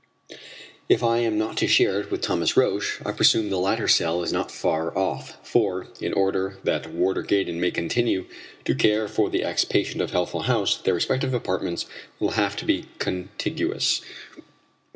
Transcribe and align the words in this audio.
If 0.89 1.03
I 1.03 1.19
am 1.19 1.37
not 1.37 1.57
to 1.57 1.67
share 1.67 1.99
it 2.01 2.09
with 2.09 2.21
Thomas 2.23 2.57
Roch, 2.57 2.83
I 3.05 3.11
presume 3.11 3.51
the 3.51 3.59
latter's 3.59 3.93
cell 3.93 4.23
is 4.23 4.33
not 4.33 4.49
far 4.49 4.97
off, 4.97 5.37
for 5.47 5.89
in 5.99 6.11
order 6.13 6.57
that 6.63 6.91
Warder 6.91 7.21
Gaydon 7.21 7.61
may 7.61 7.69
continue 7.69 8.25
to 8.65 8.73
care 8.73 9.07
for 9.07 9.29
the 9.29 9.43
ex 9.43 9.63
patient 9.63 10.01
of 10.01 10.09
Healthful 10.09 10.41
House, 10.49 10.75
their 10.77 10.95
respective 10.95 11.35
apartments 11.35 11.85
will 12.19 12.31
have 12.31 12.55
to 12.55 12.65
be 12.65 12.85
contiguous. 12.97 14.01